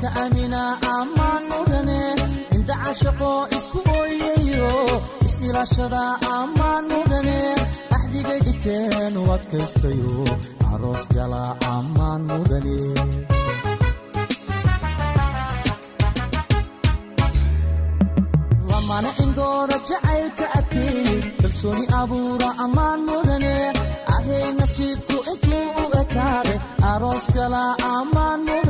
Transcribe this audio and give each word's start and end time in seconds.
iska 0.00 0.10
amina 0.24 0.62
ammaan 0.96 1.42
mudane 1.50 2.00
indhaca 2.56 2.92
shaqo 3.00 3.32
isku 3.56 3.78
ooyayo 3.98 4.72
is-ilaashada 5.26 6.02
ammaan 6.38 6.84
mudane 6.92 7.38
axdigay 7.96 8.40
dhigteen 8.46 9.14
u 9.20 9.24
adkaystayo 9.36 10.14
aroos 10.72 11.04
gala 11.16 11.42
ammaan 11.76 12.20
mudane 12.30 12.76
lamana 18.70 19.10
indooda 19.24 19.76
jacaylka 19.88 20.46
adkeey 20.58 21.18
kalsooni 21.40 21.84
abuura 22.00 22.48
ammaan 22.64 23.00
mudane 23.08 23.54
ahay 24.14 24.44
nasiibku 24.58 25.16
intuu 25.32 25.66
u 25.82 25.84
ekaade 26.02 26.54
aroos 26.92 27.24
gala 27.36 27.62
ammaan 27.96 28.40
mudane 28.48 28.69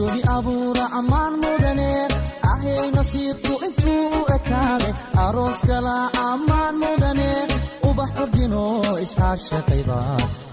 kalsooni 0.00 0.22
abuura 0.36 0.84
ammaan 0.98 1.34
mudane 1.42 1.90
ahay 2.52 2.88
nasiibku 2.96 3.52
intuu 3.66 4.04
u 4.18 4.20
ekaade 4.36 4.88
aroos 5.24 5.60
gala 5.68 5.96
ammaan 6.28 6.74
mudane 6.82 7.28
ubax 7.88 8.10
ordino 8.22 8.64
iscaashaqayba 9.04 9.98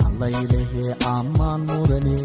allaylehe 0.08 0.86
ammaan 1.16 1.62
mudane 1.70 2.18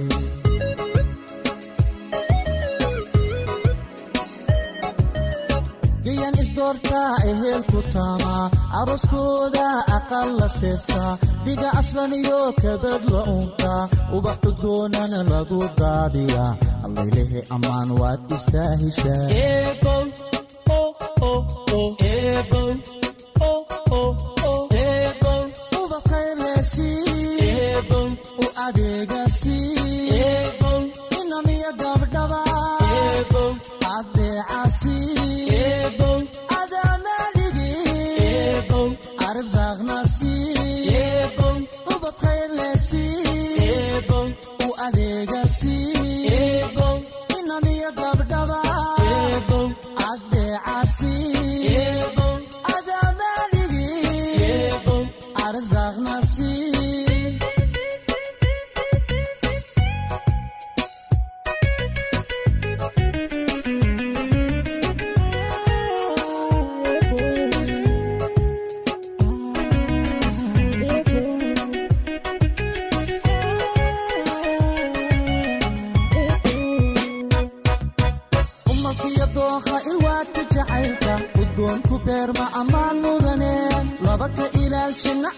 gayan 6.57 6.77
isdoortaa 6.77 7.17
ehelku 7.31 7.83
taamaa 7.93 8.51
arooskooda 8.81 9.67
aqal 9.97 10.29
la 10.41 10.49
seesaa 10.49 11.13
dhiga 11.45 11.69
aslan 11.81 12.13
iyo 12.21 12.41
kabad 12.63 13.03
la 13.13 13.21
uuntaa 13.35 13.83
ubax 14.17 14.37
cudgoonana 14.45 15.21
lagu 15.33 15.61
daadiyaa 15.81 16.53
allaylehe 16.85 17.41
ammaan 17.55 17.91
waad 18.01 18.21
istaahishaa 18.37 19.27
u 21.31 23.02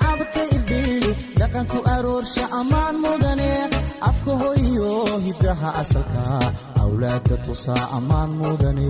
irdhiyi 0.03 1.15
dhaqanku 1.39 1.79
aroorsha 1.95 2.45
ammaan 2.61 2.97
mudane 3.05 3.51
afka 4.09 4.33
hoyo 4.43 4.91
hiddaha 5.27 5.69
asalka 5.83 6.23
awlaadda 6.83 7.37
tusaa 7.47 7.85
ammaan 7.99 8.31
mudane 8.41 8.89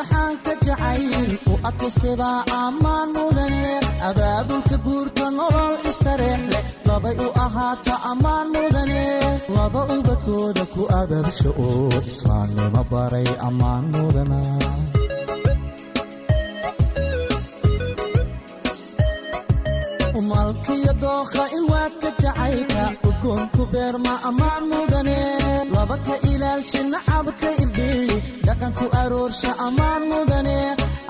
aramida 0.00 0.44
imtixaanka 0.46 0.52
jacayl 0.66 1.30
u 1.52 1.54
adkaystebaa 1.68 2.44
ammaan 2.64 3.08
mudane 3.16 3.64
abaabulka 4.08 4.76
guurka 4.84 5.26
nolol 5.38 5.74
istareex 5.90 6.40
leh 6.52 6.64
labay 6.88 7.16
u 7.26 7.28
ahaata 7.44 7.94
ammaan 8.10 8.46
mudane 8.54 9.02
laba 9.56 9.80
ubadkooda 9.96 10.64
ku 10.74 10.82
abaabsha 11.00 11.50
oo 11.66 11.88
islaamnimo 12.10 12.82
baray 12.90 13.28
ammaan 13.48 13.84
mudana 13.94 14.40
umalkiyo 20.26 20.92
dookha 21.02 21.44
ilwaadka 21.56 22.08
jacaylka. 22.22 22.82
Udgoonku 23.08 23.62
beerma 23.72 24.14
ammaan 24.28 24.64
mudane 24.70 25.18
laba 25.74 25.96
ka 26.06 26.14
ilaalsha 26.30 26.80
nacabka 26.92 27.48
irdhiyi 27.62 28.16
dhaqanku 28.46 28.86
aroorsha 29.00 29.50
ammaan 29.66 30.02
mudane 30.10 30.58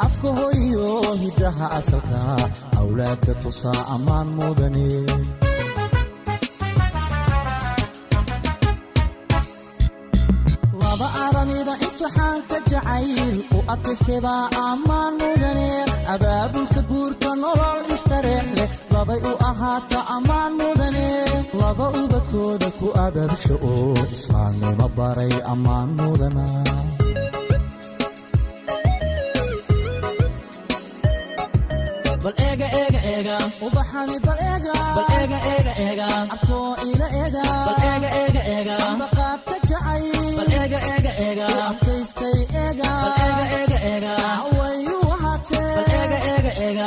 afka 0.06 0.28
hoyo 0.38 0.88
hiddaha 1.22 1.66
asalka. 1.78 2.20
Awlaadda 2.80 3.32
tusaa 3.42 3.80
ammaan 3.94 4.28
mudane 4.38 4.86
laba 10.80 11.08
imtixaanka 11.84 12.56
jacayl. 12.70 13.36
U 13.56 13.58
adkaystebaa 13.72 14.44
ammaan 14.68 15.12
mudane 15.20 15.68
abaabulka 16.14 16.80
guurka 16.90 17.30
nolol 17.42 17.80
istareex 17.94 18.46
leh 18.58 18.70
labay 18.94 19.20
u 19.30 19.32
ahaata 19.50 19.98
ammaan 20.16 20.52
mudane. 20.60 21.08
Laba 21.60 21.86
ubadkooda 22.02 22.68
ku 22.78 22.86
abaabsha 23.06 23.54
oo 23.72 23.94
islaamnimo 24.14 24.86
baray 24.96 25.34
ammaan 25.52 25.88
mudana. 25.98 26.46
Ubaxani 33.66 34.18
bal 34.26 34.38
eega. 34.50 34.72
Bal 34.96 35.06
eega 35.18 35.38
eega 35.52 35.72
eega. 35.86 36.06
Abkoo 36.34 36.76
ila 36.90 37.08
eega. 37.22 37.42
Bal 37.66 37.78
eega 37.90 38.10
eega 38.22 38.42
eega. 38.54 38.76
Ambaqaad 38.90 39.40
ka 39.48 39.56
jacay 39.70 40.04
bal 40.38 40.50
eega 40.60 40.80
eega 40.92 41.12
eega. 41.26 41.46
Adkaystay 41.68 42.38
eega 42.64 42.90
bal 45.54 45.84
eega 45.98 46.18
eega 46.32 46.52
eega 46.66 46.86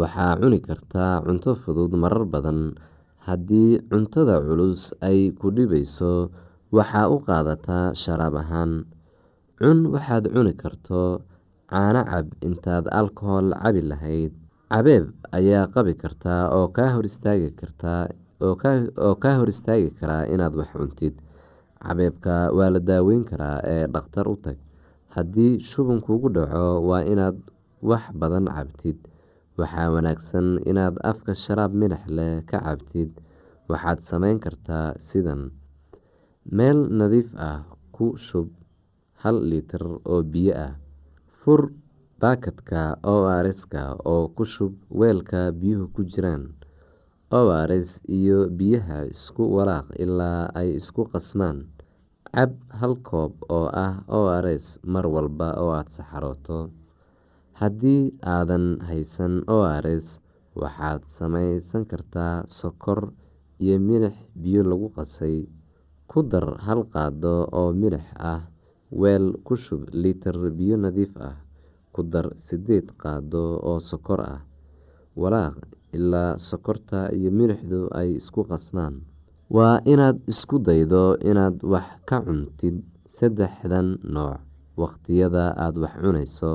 waxaa 0.00 0.38
cuni 0.40 0.58
kartaa 0.68 1.14
cunto 1.26 1.50
fudud 1.62 1.92
marar 2.02 2.24
badan. 2.32 2.60
Haddii 3.26 3.72
cuntada 3.90 4.36
culus 4.46 4.82
ay 5.08 5.20
ku 5.38 5.46
dhibayso 5.56 6.12
waxaa 6.76 7.06
u 7.14 7.16
qaadataa 7.26 7.86
sharaab 8.02 8.34
ahaan. 8.42 8.72
Cun 9.58 9.78
waxaad 9.94 10.24
cuni 10.34 10.52
karto 10.62 11.00
caano 11.70 12.02
cab 12.10 12.26
intaad 12.46 12.84
alkohol 13.00 13.46
cabi 13.62 13.80
lahayd. 13.90 14.32
Cabeeb 14.72 15.04
ayaa 15.38 15.64
qabi 15.74 15.92
kartaa 16.02 16.42
oo 16.56 16.66
kaa 16.76 16.90
hor 19.38 19.48
istaagi 19.50 19.88
karaa 19.98 20.24
inaad 20.34 20.54
wax 20.60 20.70
cuntid. 20.76 21.14
Cabeebka 21.84 22.34
waa 22.56 22.70
la 22.74 22.80
daaweyn 22.88 23.24
karaa 23.30 23.58
ee 23.74 23.84
dhakhtar 23.94 24.26
u 24.28 24.36
tag. 24.44 24.56
Haddii 25.14 25.60
shuban 25.68 26.00
kugu 26.04 26.28
dhaco 26.36 26.66
waa 26.88 27.02
inaad 27.12 27.36
wax 27.90 28.04
badan 28.20 28.46
cabtid 28.56 28.98
waxaa 29.60 29.88
wanaagsan 29.94 30.48
inaad 30.70 30.96
afka 31.10 31.32
sharaab 31.44 31.72
milix 31.80 32.02
leh 32.16 32.34
ka 32.50 32.58
cabtid. 32.66 33.10
Waxaad 33.70 33.98
sameyn 34.08 34.38
kartaa 34.44 34.88
sidan. 35.08 35.42
Meel 36.56 36.78
nadiif 36.98 37.28
ah 37.50 37.60
ku 37.94 38.06
shub 38.26 38.48
hal 39.22 39.36
litir 39.50 39.82
oo 40.12 40.20
biyo 40.32 40.54
ah. 40.66 40.72
Fur 41.40 41.62
baakadka 42.20 42.82
o 43.12 43.14
rska 43.46 43.82
oo 44.12 44.24
ku 44.36 44.44
shub 44.54 44.72
weelka 45.00 45.40
biyuhu 45.60 45.86
ku 45.94 46.00
jiraan. 46.12 46.44
O 47.38 47.40
rs 47.68 48.00
iyo 48.18 48.38
biyaha 48.58 48.98
isku 49.12 49.44
walaaq 49.56 49.88
ilaa 50.04 50.48
ay 50.60 50.68
isku 50.80 51.02
qasmaan. 51.12 51.58
Cab 52.32 52.52
hal 52.80 52.94
koob 53.08 53.32
oo 53.56 53.68
ah 53.86 53.94
o 54.08 54.20
rs 54.44 54.66
mar 54.92 55.04
walba 55.14 55.48
oo 55.60 55.70
aada 55.76 55.92
saxarooto 55.96 56.58
haddii 57.58 58.02
aadan 58.34 58.66
haysan 58.88 59.34
ors 59.58 60.06
waxaad 60.60 61.02
samaysan 61.16 61.82
kartaa 61.90 62.36
sokor 62.58 63.00
iyo 63.62 63.76
milix 63.88 64.14
biyo 64.42 64.62
lagu 64.70 64.88
qasay. 64.96 65.36
Ku 66.10 66.18
dar 66.30 66.46
hal 66.66 66.80
qaado 66.92 67.34
oo 67.58 67.70
milix 67.80 68.04
ah 68.32 68.40
weel 69.00 69.26
ku 69.46 69.54
shub 69.64 69.82
litir 70.02 70.36
biyo 70.58 70.76
nadiif 70.84 71.12
ah. 71.28 71.36
Ku 71.94 72.00
dar 72.12 72.26
sideed 72.46 72.86
qaado 73.00 73.44
oo 73.68 73.78
sokor 73.90 74.20
ah 74.34 74.40
walaaq 75.20 75.56
ilaa 75.96 76.38
sokorta 76.48 77.00
iyo 77.16 77.30
milixdu 77.38 77.80
ay 78.00 78.10
isku 78.20 78.40
qasmaan. 78.50 78.94
Waa 79.56 79.80
inaad 79.92 80.16
isku 80.32 80.56
daydo 80.66 81.16
inaad 81.30 81.56
wax 81.72 81.88
ka 82.08 82.16
cuntid 82.26 82.76
saddexdan 83.16 83.88
nooc 84.14 84.38
waqtiyada 84.80 85.44
aada 85.62 85.78
wax 85.84 85.94
cunayso 86.02 86.52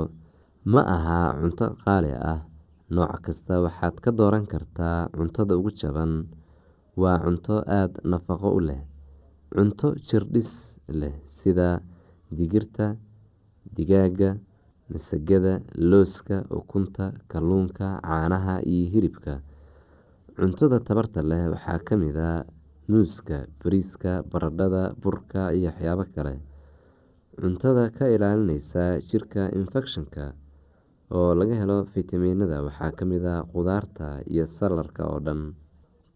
ma 0.72 0.80
aha 0.96 1.18
cunto 1.40 1.66
qaali 1.84 2.12
ah. 2.32 2.40
Nooc 2.94 3.12
kasta 3.24 3.54
waxaad 3.64 3.94
ka 4.04 4.10
dooran 4.18 4.44
kartaa 4.52 5.08
cuntada 5.16 5.52
ugu 5.58 5.70
jaban. 5.80 6.12
Waa 7.00 7.18
cunto 7.24 7.54
aada 7.78 7.98
nafaqo 8.10 8.48
u 8.58 8.60
leh. 8.68 8.82
Cunto 9.54 9.88
jirdhis 10.08 10.50
leh 11.00 11.14
sida 11.36 11.68
digirta 12.36 12.86
digaaga 13.76 14.30
masagada 14.92 15.54
looska 15.90 16.36
ukunta 16.58 17.04
kalluunka 17.30 17.86
caanaha 18.06 18.54
iyo 18.72 18.86
hilibka. 18.92 19.34
Cuntada 20.38 20.78
tabarta 20.86 21.20
leh 21.30 21.42
waxaa 21.52 21.78
ka 21.86 21.94
mid 22.02 22.16
a 22.28 22.30
muuska 22.90 23.36
bariiska 23.60 24.12
baradhada 24.30 24.82
burka 25.02 25.42
iyo 25.56 25.68
waxyaabo 25.72 26.04
kale. 26.14 26.34
Cuntada 27.40 27.84
ka 27.96 28.04
ilaalineysa 28.14 29.00
jirka 29.08 29.42
infekshanka 29.58 30.24
oo 31.10 31.34
laga 31.38 31.54
helo 31.60 31.84
fitamiinada 31.92 32.62
waxaa 32.66 32.92
ka 32.96 33.04
mid 33.04 33.24
a 33.24 33.44
qudaarta 33.52 34.22
iyo 34.32 34.46
salarka 34.46 35.02
oo 35.12 35.20
dhan. 35.26 35.52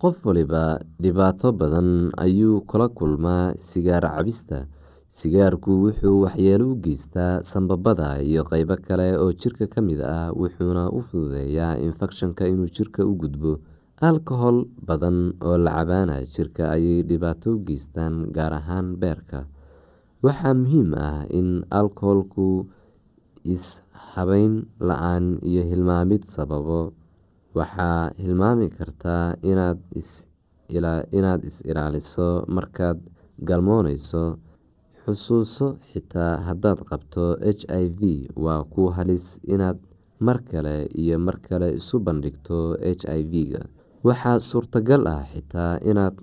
Qof 0.01 0.17
waliba 0.27 0.79
dhibaato 1.03 1.53
badan 1.53 2.15
ayuu 2.25 2.63
kula 2.71 2.87
kulmaa 2.89 3.53
sigaar 3.59 4.05
cabista. 4.07 4.67
Sigaarku 5.19 5.73
wuxuu 5.85 6.23
waxyeelo 6.25 6.65
u 6.73 6.81
geystaa 6.85 7.43
sanbabada 7.43 8.23
iyo 8.23 8.45
qeybo 8.51 8.77
kale 8.87 9.19
oo 9.19 9.33
jirka 9.41 9.67
ka 9.67 9.81
mid 9.83 9.99
ah 10.01 10.31
wuxuuna 10.41 10.87
u 10.95 11.01
fududeeyaa 11.09 11.81
infekshanka 11.87 12.47
inuu 12.47 12.69
jirka 12.77 13.03
u 13.11 13.15
gudbo. 13.19 13.53
Alkohol 14.09 14.71
badan 14.87 15.35
oo 15.43 15.57
la 15.59 15.73
cabaana 15.83 16.23
jirka 16.35 16.71
ayay 16.71 17.03
dhibaato 17.03 17.59
u 17.59 17.63
geystaan 17.67 18.31
gaar 18.37 18.53
ahaan 18.61 18.95
beerka. 19.01 19.47
Waxaa 20.23 20.55
muhiim 20.55 20.95
ah 20.95 21.27
in 21.39 21.67
alkoholku 21.79 22.71
is-habeyn 23.99 24.55
la'aan 24.79 25.43
iyo 25.43 25.63
hilmaamid 25.71 26.23
sababo. 26.35 26.95
Waxaa 27.59 28.15
hilmaami 28.23 28.69
kartaa 28.79 29.35
inaad 29.43 29.79
is-ilaaliso 31.51 32.29
markaad 32.57 32.99
galmooneyso 33.49 34.23
xusuuso 35.03 35.67
xitaa 35.91 36.33
haddaad 36.47 36.79
qabto 36.91 37.25
h 37.43 37.63
i 37.83 37.85
v. 37.99 38.01
Waa 38.45 38.63
ku 38.73 38.83
halis 38.97 39.27
inaad 39.55 39.79
mar 40.27 40.39
kale 40.51 40.87
iyo 41.03 41.17
mar 41.27 41.37
kale 41.47 41.69
isu 41.81 41.97
bandhigto 42.07 42.59
h 42.83 43.03
i 43.19 43.23
v-ga. 43.31 43.63
Waxaa 44.07 44.39
suurtagal 44.49 45.03
ah 45.11 45.23
xitaa 45.33 45.73
inaad 45.91 46.15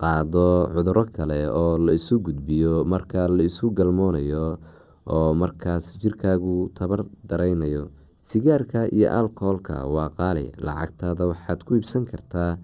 qaado 0.00 0.48
cuduro 0.74 1.04
kale 1.16 1.40
oo 1.48 1.78
la 1.86 1.92
isu 1.98 2.14
gudbiyo 2.26 2.84
marka 2.92 3.28
la 3.36 3.42
isu 3.50 3.70
galmoonayo 3.76 4.58
oo 5.06 5.30
markaas 5.40 5.84
jirkaagu 6.02 6.70
tabar 6.78 7.00
dareynayo 7.28 7.84
sigaarka 8.28 8.80
iyo 8.96 9.08
alkoholka 9.18 9.74
waa 9.94 10.08
qaali 10.18 10.44
lacagtaada 10.66 11.26
waxaad 11.32 11.60
ku 11.66 11.70
iibsan 11.76 12.04
kartaa 12.10 12.56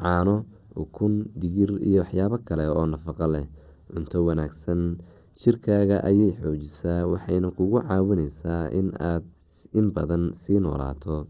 caano 0.00 0.36
ukun 0.82 1.14
digir 1.40 1.70
iyo 1.88 2.00
waxyaabo 2.02 2.36
kale 2.48 2.64
oo 2.72 2.86
nafaqo 2.92 3.26
leh. 3.34 3.46
Cunto 3.92 4.18
wanaagsan 4.24 4.96
jirkaaga 5.40 5.96
ayay 6.08 6.32
xoojisaa 6.40 7.04
waxayna 7.12 7.48
kugu 7.56 7.78
caawineysaa 7.88 8.72
in 8.78 8.88
aad 9.10 9.24
in 9.78 9.86
badan 9.94 10.24
sii 10.42 10.60
noolaato. 10.64 11.26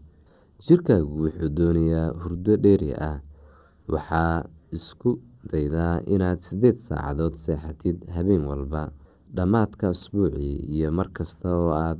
Jirkaagu 0.65 1.13
wuxuu 1.27 1.49
doonayaa 1.57 2.15
hurdo 2.23 2.53
dheeri 2.63 2.91
ah. 3.09 3.19
Waxaa 3.91 4.47
isku 4.71 5.19
daydaa 5.51 5.99
inaad 6.07 6.39
sideed 6.47 6.77
saacadood 6.87 7.35
seexatid 7.43 7.97
habeen 8.15 8.47
walba 8.47 8.81
dhammaadka 9.37 9.85
usbuucii 9.95 10.55
iyo 10.75 10.89
markasta 10.99 11.47
oo 11.61 11.69
aad 11.85 11.99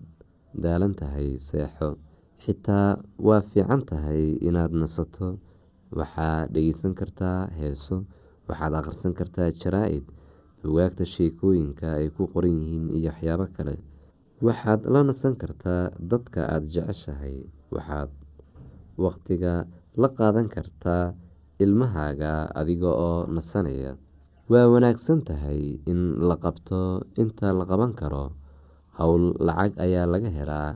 daalan 0.63 0.93
tahay 0.99 1.29
seexo 1.47 1.89
xitaa 2.43 2.89
waa 3.27 3.41
fiican 3.51 3.81
tahay 3.89 4.23
inaad 4.47 4.73
nasato. 4.81 5.27
Waxaad 5.99 6.49
dhegeysan 6.53 6.93
kartaa 6.99 7.39
heeso 7.59 7.95
waxaad 8.49 8.73
akhrisan 8.79 9.13
kartaa 9.19 9.49
jaraa-id 9.61 10.05
bugaagta 10.61 11.03
sheekooyinka 11.13 11.87
ay 11.99 12.07
ku 12.15 12.23
qoran 12.33 12.53
yihiin 12.59 12.85
iyo 12.97 13.09
waxyaabo 13.11 13.45
kale. 13.55 13.75
Waxaad 14.47 14.81
la 14.93 14.99
nasan 15.09 15.33
kartaa 15.41 15.81
dadka 16.11 16.41
aada 16.53 16.67
jeceshahay. 16.73 17.35
Waxaad 17.73 18.09
waqtiga 19.03 19.53
la 20.01 20.07
qaadan 20.17 20.47
kartaa 20.55 21.13
ilmahaaga 21.63 22.31
adiga 22.59 22.89
oo 23.07 23.19
nasanaya 23.35 23.91
waa 24.51 24.67
wanaagsan 24.73 25.19
tahay 25.27 25.79
in 25.91 25.99
la 26.29 26.35
qabto 26.43 26.81
inta 27.21 27.47
la 27.59 27.63
qaban 27.71 27.93
karo 27.99 28.25
howl 28.97 29.23
lacag 29.47 29.71
ayaa 29.85 30.05
laga 30.13 30.29
helaa. 30.37 30.69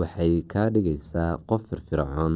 Waxay 0.00 0.32
kaa 0.52 0.68
dhigaysaa 0.74 1.38
qof 1.48 1.62
firfircoon. 1.70 2.34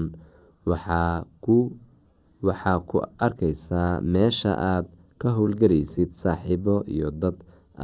Waxaa 2.47 2.79
ku 2.91 2.97
arkaysaa 3.27 3.93
meesha 4.13 4.53
aad 4.73 4.87
ka 5.21 5.29
howlgalaysid 5.37 6.11
saaxiibo 6.23 6.75
iyo 6.95 7.09
dad 7.23 7.37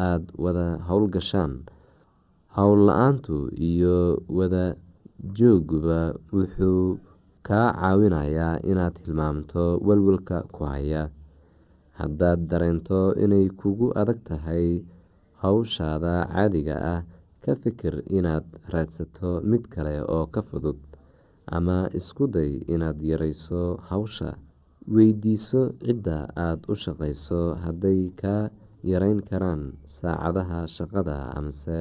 aada 0.06 0.30
wada 0.44 0.66
howlgashaan 0.88 1.52
howl 2.56 2.78
la'aantu 2.88 3.36
iyo 3.70 4.22
wada 4.38 4.64
jooguba 5.36 6.00
wuxuu 6.36 6.98
kaa 7.46 7.68
caawinayaa 7.80 8.62
inaad 8.70 8.94
hilmaamto 9.02 9.64
walwalka 9.86 10.36
ku 10.54 10.60
haya 10.70 11.02
haddaad 12.00 12.40
dareento 12.50 13.00
inay 13.24 13.46
kugu 13.60 13.88
adag 14.00 14.18
tahay 14.28 14.66
howshaada 15.42 16.14
caadiga 16.32 16.76
ah 16.94 17.00
ka 17.44 17.52
fikir 17.62 17.94
inaad 18.18 18.46
raadsato 18.72 19.30
mid 19.50 19.62
kale 19.74 19.96
oo 20.14 20.24
ka 20.34 20.40
fudud 20.48 20.78
ama 21.56 21.78
isku 21.98 22.24
day 22.36 22.52
inaad 22.74 22.98
yareyso 23.10 23.62
hawsha. 23.90 24.30
Weydiiso 24.94 25.62
cidda 25.84 26.18
aada 26.44 26.64
u 26.72 26.74
shaqeyso 26.84 27.40
hadday 27.64 28.00
kaa 28.20 28.42
yareyn 28.90 29.20
karaan 29.28 29.62
saacadaha 29.96 30.60
shaqada 30.76 31.16
amase 31.38 31.80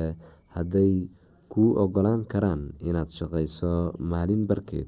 hadday 0.56 0.94
kuu 1.52 1.72
ogolaan 1.84 2.22
karaan 2.32 2.62
inaad 2.90 3.10
shaqeyso 3.18 3.74
maalin 4.12 4.44
barkeed 4.50 4.88